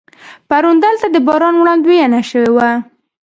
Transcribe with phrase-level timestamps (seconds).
[0.49, 2.69] پرون دلته د باران وړاندوینه شوې وه.